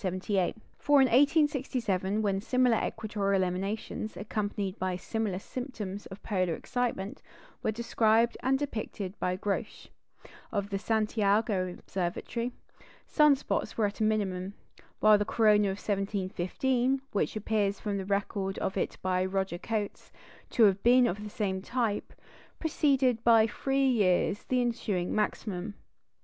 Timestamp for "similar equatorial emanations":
2.41-4.17